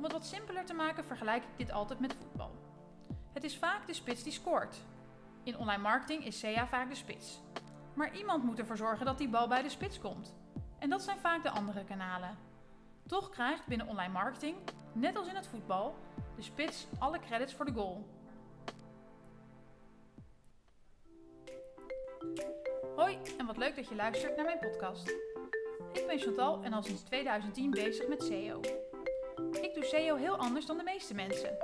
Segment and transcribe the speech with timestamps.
[0.00, 2.50] Om het wat simpeler te maken vergelijk ik dit altijd met voetbal.
[3.32, 4.76] Het is vaak de spits die scoort.
[5.42, 7.40] In online marketing is SEA vaak de spits.
[7.94, 10.34] Maar iemand moet ervoor zorgen dat die bal bij de spits komt.
[10.78, 12.38] En dat zijn vaak de andere kanalen.
[13.06, 14.56] Toch krijgt binnen online marketing,
[14.92, 15.94] net als in het voetbal,
[16.36, 18.08] de spits alle credits voor de goal.
[22.96, 25.08] Hoi en wat leuk dat je luistert naar mijn podcast.
[25.92, 28.60] Ik ben Chantal en al sinds 2010 bezig met SEO.
[29.90, 31.56] SEO heel anders dan de meeste mensen.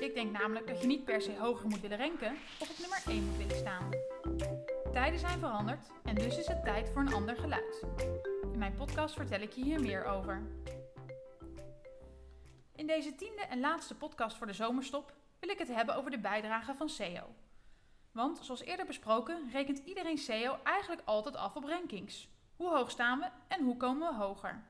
[0.00, 3.02] Ik denk namelijk dat je niet per se hoger moet willen ranken of op nummer
[3.06, 3.90] 1 moet willen staan.
[4.92, 7.84] Tijden zijn veranderd en dus is het tijd voor een ander geluid.
[8.52, 10.42] In mijn podcast vertel ik je hier meer over.
[12.74, 16.20] In deze tiende en laatste podcast voor de zomerstop wil ik het hebben over de
[16.20, 17.26] bijdrage van SEO.
[18.12, 22.28] Want zoals eerder besproken rekent iedereen SEO eigenlijk altijd af op rankings.
[22.56, 24.68] Hoe hoog staan we en hoe komen we hoger?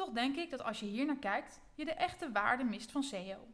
[0.00, 3.02] Toch denk ik dat als je hier naar kijkt, je de echte waarde mist van
[3.02, 3.48] SEO.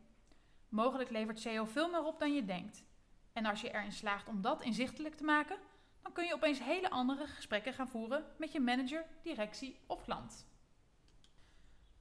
[0.68, 2.84] Mogelijk levert SEO veel meer op dan je denkt.
[3.32, 5.58] En als je erin slaagt om dat inzichtelijk te maken,
[6.02, 10.46] dan kun je opeens hele andere gesprekken gaan voeren met je manager, directie of klant.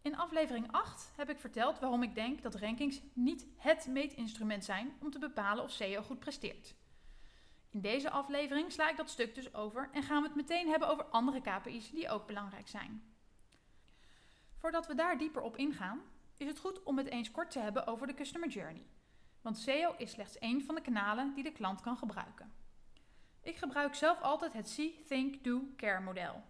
[0.01, 4.93] In aflevering 8 heb ik verteld waarom ik denk dat rankings niet het meetinstrument zijn
[5.01, 6.75] om te bepalen of SEO goed presteert.
[7.69, 10.87] In deze aflevering sla ik dat stuk dus over en gaan we het meteen hebben
[10.87, 13.03] over andere KPI's die ook belangrijk zijn.
[14.57, 16.01] Voordat we daar dieper op ingaan,
[16.37, 18.85] is het goed om het eens kort te hebben over de Customer Journey.
[19.41, 22.53] Want SEO is slechts één van de kanalen die de klant kan gebruiken.
[23.41, 26.43] Ik gebruik zelf altijd het See, Think, Do, Care model.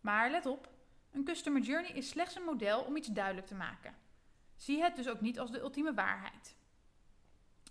[0.00, 0.68] Maar let op,
[1.10, 3.94] een Customer Journey is slechts een model om iets duidelijk te maken.
[4.56, 6.56] Zie het dus ook niet als de ultieme waarheid.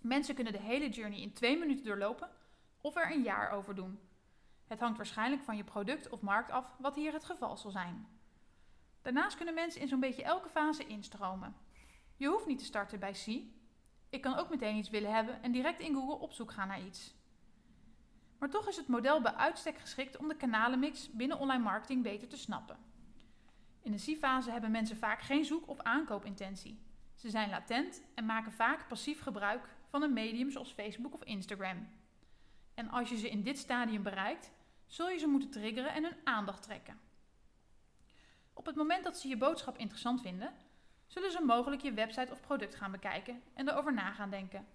[0.02, 2.30] Mensen kunnen de hele journey in twee minuten doorlopen
[2.82, 4.00] of er een jaar over doen.
[4.68, 8.19] Het hangt waarschijnlijk van je product of markt af wat hier het geval zal zijn.
[9.02, 11.55] Daarnaast kunnen mensen in zo'n beetje elke fase instromen.
[12.16, 13.25] Je hoeft niet te starten bij C.
[14.09, 16.86] Ik kan ook meteen iets willen hebben en direct in Google op zoek gaan naar
[16.86, 17.16] iets.
[18.39, 22.28] Maar toch is het model bij uitstek geschikt om de kanalenmix binnen online marketing beter
[22.28, 22.78] te snappen.
[23.81, 26.79] In de C-fase hebben mensen vaak geen zoek- of aankoopintentie.
[27.16, 31.90] Ze zijn latent en maken vaak passief gebruik van een medium zoals Facebook of Instagram.
[32.74, 34.51] En als je ze in dit stadium bereikt,
[34.85, 37.00] zul je ze moeten triggeren en hun aandacht trekken.
[38.59, 40.53] Op het moment dat ze je boodschap interessant vinden,
[41.08, 44.68] zullen ze mogelijk je website of product gaan bekijken en erover na gaan denken.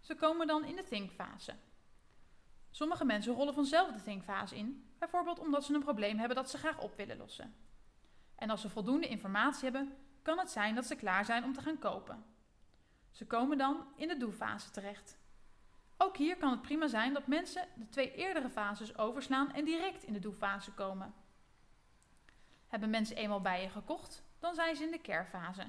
[0.00, 1.54] Ze komen dan in de think-fase.
[2.70, 6.58] Sommige mensen rollen vanzelf de think-fase in, bijvoorbeeld omdat ze een probleem hebben dat ze
[6.58, 7.54] graag op willen lossen.
[8.34, 11.62] En als ze voldoende informatie hebben, kan het zijn dat ze klaar zijn om te
[11.62, 12.24] gaan kopen.
[13.10, 15.18] Ze komen dan in de do-fase terecht.
[15.96, 20.02] Ook hier kan het prima zijn dat mensen de twee eerdere fases overslaan en direct
[20.02, 21.14] in de do-fase komen.
[22.72, 25.66] Hebben mensen eenmaal bij je gekocht, dan zijn ze in de care-fase.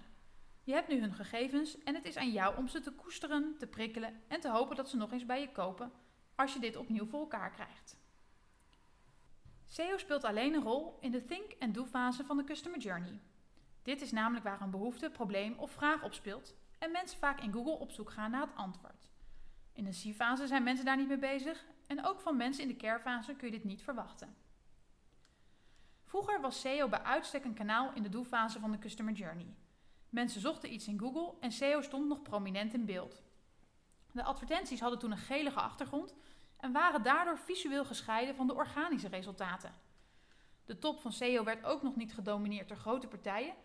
[0.64, 3.68] Je hebt nu hun gegevens en het is aan jou om ze te koesteren, te
[3.68, 5.92] prikkelen en te hopen dat ze nog eens bij je kopen
[6.36, 7.98] als je dit opnieuw voor elkaar krijgt.
[9.66, 13.20] SEO speelt alleen een rol in de think- en do-fase van de customer journey.
[13.82, 17.54] Dit is namelijk waar een behoefte, probleem of vraag op speelt en mensen vaak in
[17.54, 19.10] Google op zoek gaan naar het antwoord.
[19.74, 22.76] In de C-fase zijn mensen daar niet mee bezig en ook van mensen in de
[22.76, 24.36] care-fase kun je dit niet verwachten.
[26.14, 29.56] Vroeger was SEO bij uitstek een kanaal in de doelfase van de customer journey.
[30.10, 33.22] Mensen zochten iets in Google en SEO stond nog prominent in beeld.
[34.12, 36.16] De advertenties hadden toen een gelige achtergrond
[36.58, 39.74] en waren daardoor visueel gescheiden van de organische resultaten.
[40.66, 43.56] De top van SEO werd ook nog niet gedomineerd door grote partijen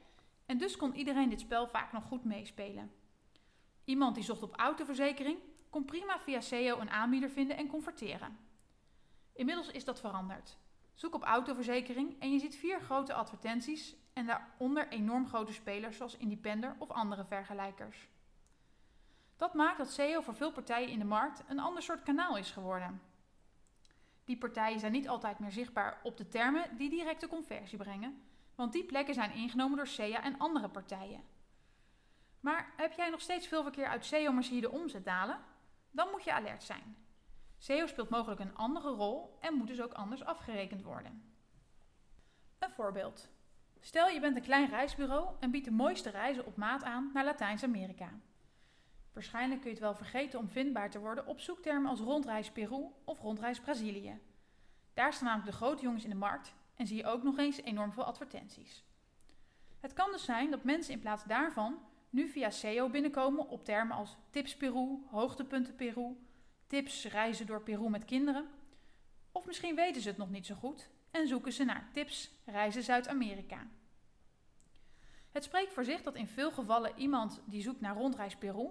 [0.46, 2.92] en dus kon iedereen dit spel vaak nog goed meespelen.
[3.84, 5.38] Iemand die zocht op autoverzekering
[5.70, 8.38] kon prima via SEO een aanbieder vinden en converteren.
[9.32, 10.58] Inmiddels is dat veranderd.
[10.98, 16.16] Zoek op autoverzekering en je ziet vier grote advertenties en daaronder enorm grote spelers zoals
[16.16, 18.08] Independer of andere vergelijkers.
[19.36, 22.50] Dat maakt dat SEO voor veel partijen in de markt een ander soort kanaal is
[22.50, 23.02] geworden.
[24.24, 28.22] Die partijen zijn niet altijd meer zichtbaar op de termen die directe conversie brengen,
[28.54, 31.22] want die plekken zijn ingenomen door SEA en andere partijen.
[32.40, 35.40] Maar heb jij nog steeds veel verkeer uit SEO, maar zie je de omzet dalen?
[35.90, 36.96] Dan moet je alert zijn.
[37.58, 41.22] SEO speelt mogelijk een andere rol en moet dus ook anders afgerekend worden.
[42.58, 43.28] Een voorbeeld.
[43.80, 47.24] Stel je bent een klein reisbureau en biedt de mooiste reizen op maat aan naar
[47.24, 48.10] Latijns-Amerika.
[49.12, 52.86] Waarschijnlijk kun je het wel vergeten om vindbaar te worden op zoektermen als rondreis Peru
[53.04, 54.20] of rondreis Brazilië.
[54.94, 57.62] Daar staan namelijk de grote jongens in de markt en zie je ook nog eens
[57.62, 58.84] enorm veel advertenties.
[59.80, 61.78] Het kan dus zijn dat mensen in plaats daarvan
[62.10, 66.16] nu via SEO binnenkomen op termen als tips Peru, hoogtepunten Peru,
[66.68, 68.48] tips reizen door Peru met kinderen.
[69.32, 72.82] Of misschien weten ze het nog niet zo goed en zoeken ze naar tips reizen
[72.82, 73.66] Zuid-Amerika.
[75.30, 78.68] Het spreekt voor zich dat in veel gevallen iemand die zoekt naar rondreis Peru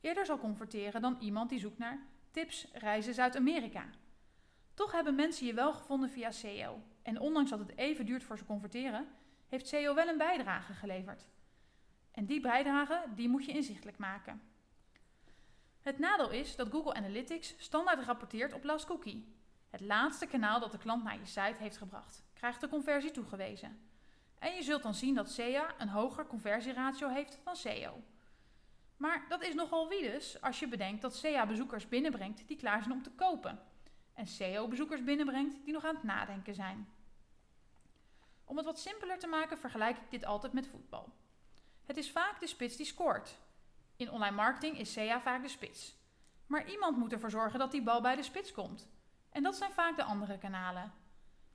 [0.00, 3.88] eerder zal converteren dan iemand die zoekt naar tips reizen Zuid-Amerika.
[4.74, 6.80] Toch hebben mensen je wel gevonden via SEO.
[7.02, 9.08] En ondanks dat het even duurt voor ze converteren,
[9.48, 11.26] heeft SEO wel een bijdrage geleverd.
[12.10, 14.51] En die bijdrage die moet je inzichtelijk maken.
[15.82, 19.34] Het nadeel is dat Google Analytics standaard rapporteert op last cookie.
[19.70, 23.90] Het laatste kanaal dat de klant naar je site heeft gebracht, krijgt de conversie toegewezen.
[24.38, 28.02] En je zult dan zien dat SEA een hoger conversieratio heeft dan SEO.
[28.96, 32.82] Maar dat is nogal wie dus als je bedenkt dat SEA bezoekers binnenbrengt die klaar
[32.82, 33.60] zijn om te kopen.
[34.14, 36.88] En SEO bezoekers binnenbrengt die nog aan het nadenken zijn.
[38.44, 41.12] Om het wat simpeler te maken vergelijk ik dit altijd met voetbal.
[41.84, 43.38] Het is vaak de spits die scoort.
[44.02, 45.96] In online marketing is SEA vaak de spits.
[46.46, 48.88] Maar iemand moet ervoor zorgen dat die bal bij de spits komt.
[49.30, 50.92] En dat zijn vaak de andere kanalen.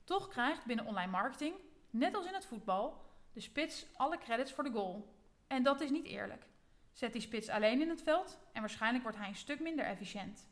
[0.03, 1.55] Toch krijgt binnen online marketing,
[1.89, 5.15] net als in het voetbal, de spits alle credits voor de goal.
[5.47, 6.47] En dat is niet eerlijk.
[6.91, 10.47] Zet die spits alleen in het veld en waarschijnlijk wordt hij een stuk minder efficiënt.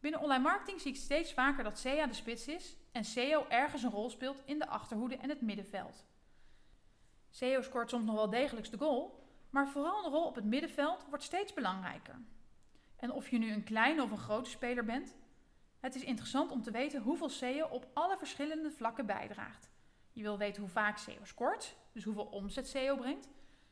[0.00, 3.82] Binnen online marketing zie ik steeds vaker dat SEA de spits is en SEO ergens
[3.82, 6.04] een rol speelt in de achterhoede en het middenveld.
[7.30, 11.06] SEO scoort soms nog wel degelijk de goal, maar vooral een rol op het middenveld
[11.08, 12.20] wordt steeds belangrijker.
[12.96, 15.16] En of je nu een kleine of een grote speler bent,
[15.80, 19.70] het is interessant om te weten hoeveel SEO op alle verschillende vlakken bijdraagt.
[20.12, 23.28] Je wil weten hoe vaak SEO scoort, dus hoeveel omzet SEO brengt,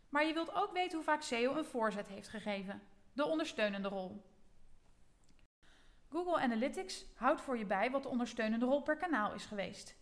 [0.08, 2.82] maar je wilt ook weten hoe vaak SEO een voorzet heeft gegeven,
[3.12, 4.24] de ondersteunende rol.
[6.08, 9.96] Google Analytics houdt voor je bij wat de ondersteunende rol per kanaal is geweest.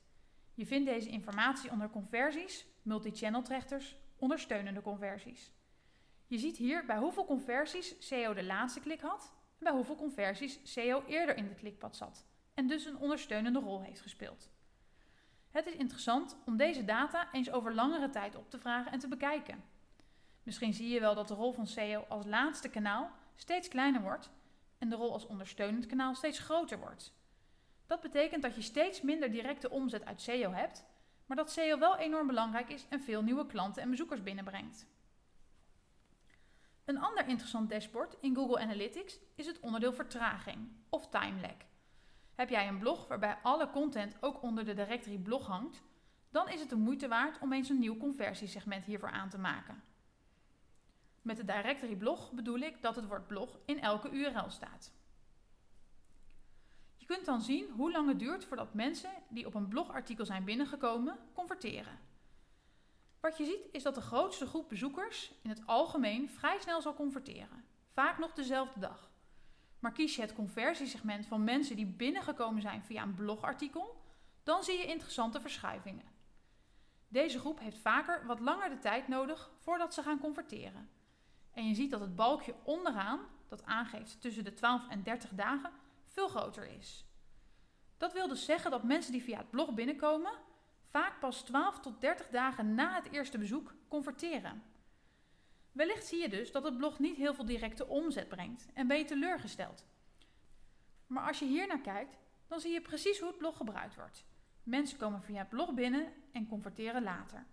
[0.54, 5.52] Je vindt deze informatie onder conversies, multichannel trechters, ondersteunende conversies.
[6.34, 10.60] Je ziet hier bij hoeveel conversies SEO de laatste klik had en bij hoeveel conversies
[10.62, 14.50] SEO eerder in het klikpad zat en dus een ondersteunende rol heeft gespeeld.
[15.50, 19.08] Het is interessant om deze data eens over langere tijd op te vragen en te
[19.08, 19.64] bekijken.
[20.42, 24.30] Misschien zie je wel dat de rol van SEO als laatste kanaal steeds kleiner wordt
[24.78, 27.14] en de rol als ondersteunend kanaal steeds groter wordt.
[27.86, 30.84] Dat betekent dat je steeds minder directe omzet uit SEO hebt,
[31.26, 34.86] maar dat SEO wel enorm belangrijk is en veel nieuwe klanten en bezoekers binnenbrengt.
[36.84, 41.56] Een ander interessant dashboard in Google Analytics is het onderdeel vertraging of time lag.
[42.34, 45.82] Heb jij een blog waarbij alle content ook onder de directory blog hangt,
[46.30, 49.82] dan is het de moeite waard om eens een nieuw conversiesegment hiervoor aan te maken.
[51.22, 54.92] Met de directory blog bedoel ik dat het woord blog in elke URL staat.
[56.96, 60.44] Je kunt dan zien hoe lang het duurt voordat mensen die op een blogartikel zijn
[60.44, 61.98] binnengekomen converteren.
[63.24, 66.94] Wat je ziet is dat de grootste groep bezoekers in het algemeen vrij snel zal
[66.94, 69.10] converteren, vaak nog dezelfde dag.
[69.78, 74.02] Maar kies je het conversiesegment van mensen die binnengekomen zijn via een blogartikel,
[74.42, 76.04] dan zie je interessante verschuivingen.
[77.08, 80.88] Deze groep heeft vaker wat langer de tijd nodig voordat ze gaan converteren.
[81.52, 85.72] En je ziet dat het balkje onderaan, dat aangeeft tussen de 12 en 30 dagen,
[86.04, 87.04] veel groter is.
[87.96, 90.32] Dat wil dus zeggen dat mensen die via het blog binnenkomen,
[90.94, 94.62] vaak pas 12 tot 30 dagen na het eerste bezoek converteren.
[95.72, 98.98] Wellicht zie je dus dat het blog niet heel veel directe omzet brengt en ben
[98.98, 99.84] je teleurgesteld.
[101.06, 104.24] Maar als je hier naar kijkt, dan zie je precies hoe het blog gebruikt wordt.
[104.62, 107.46] Mensen komen via het blog binnen en converteren later.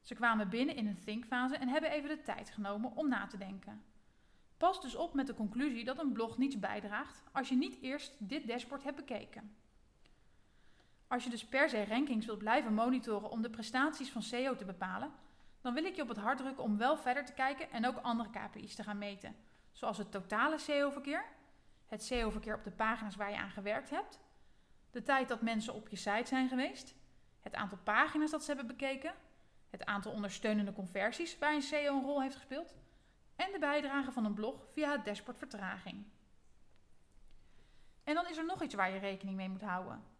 [0.00, 3.38] Ze kwamen binnen in een thinkfase en hebben even de tijd genomen om na te
[3.38, 3.84] denken.
[4.56, 8.16] Pas dus op met de conclusie dat een blog niets bijdraagt als je niet eerst
[8.18, 9.56] dit dashboard hebt bekeken.
[11.08, 14.64] Als je dus per se rankings wilt blijven monitoren om de prestaties van SEO te
[14.64, 15.12] bepalen,
[15.60, 17.96] dan wil ik je op het hart drukken om wel verder te kijken en ook
[17.96, 19.36] andere KPI's te gaan meten,
[19.72, 21.24] zoals het totale SEO-verkeer,
[21.86, 24.20] het SEO-verkeer op de pagina's waar je aan gewerkt hebt,
[24.90, 26.94] de tijd dat mensen op je site zijn geweest,
[27.40, 29.14] het aantal pagina's dat ze hebben bekeken,
[29.70, 32.74] het aantal ondersteunende conversies waarin SEO een rol heeft gespeeld
[33.36, 36.04] en de bijdrage van een blog via het dashboard vertraging.
[38.04, 40.15] En dan is er nog iets waar je rekening mee moet houden.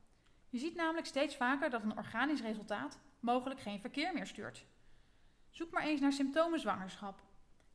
[0.48, 4.66] Je ziet namelijk steeds vaker dat een organisch resultaat mogelijk geen verkeer meer stuurt.
[5.50, 7.22] Zoek maar eens naar symptomen zwangerschap.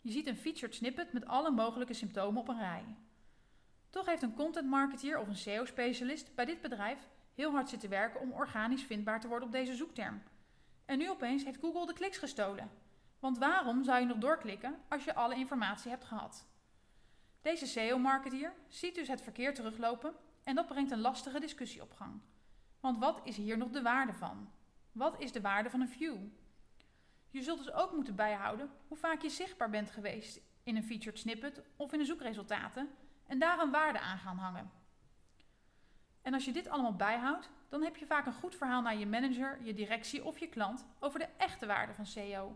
[0.02, 2.84] Je ziet een featured snippet met alle mogelijke symptomen op een rij.
[3.90, 8.20] Toch heeft een content marketeer of een SEO-specialist bij dit bedrijf heel hard zitten werken
[8.20, 10.24] om organisch vindbaar te worden op deze zoekterm.
[10.86, 12.72] En nu opeens heeft Google de kliks gestolen.
[13.20, 16.48] Want waarom zou je nog doorklikken als je alle informatie hebt gehad?
[17.42, 22.22] Deze SEO-marketeer ziet dus het verkeer teruglopen en dat brengt een lastige discussie op gang.
[22.82, 24.52] Want wat is hier nog de waarde van?
[24.92, 26.18] Wat is de waarde van een view?
[27.30, 31.20] Je zult dus ook moeten bijhouden hoe vaak je zichtbaar bent geweest in een featured
[31.20, 32.90] snippet of in de zoekresultaten
[33.28, 34.72] en daar een waarde aan gaan hangen.
[36.22, 39.06] En als je dit allemaal bijhoudt, dan heb je vaak een goed verhaal naar je
[39.06, 42.56] manager, je directie of je klant over de echte waarde van SEO.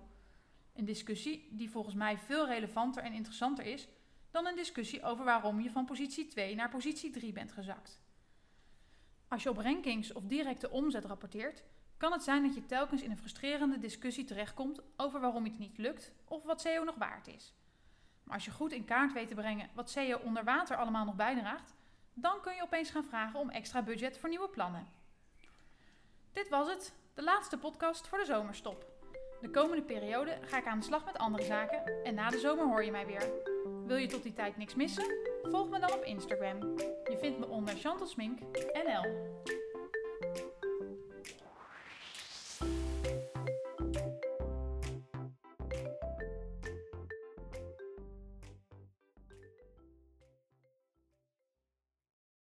[0.74, 3.88] Een discussie die volgens mij veel relevanter en interessanter is
[4.32, 8.05] dan een discussie over waarom je van positie 2 naar positie 3 bent gezakt.
[9.28, 11.64] Als je op rankings of directe omzet rapporteert,
[11.98, 15.78] kan het zijn dat je telkens in een frustrerende discussie terechtkomt over waarom iets niet
[15.78, 17.54] lukt of wat SEO nog waard is.
[18.24, 21.16] Maar als je goed in kaart weet te brengen wat SEO onder water allemaal nog
[21.16, 21.74] bijdraagt,
[22.14, 24.88] dan kun je opeens gaan vragen om extra budget voor nieuwe plannen.
[26.32, 28.94] Dit was het, de laatste podcast voor de zomerstop.
[29.42, 32.66] De komende periode ga ik aan de slag met andere zaken en na de zomer
[32.66, 33.32] hoor je mij weer.
[33.86, 35.06] Wil je tot die tijd niks missen?
[35.42, 36.76] Volg me dan op Instagram.
[37.16, 38.40] Je vindt me onder Chantal Smink
[38.86, 39.04] NL.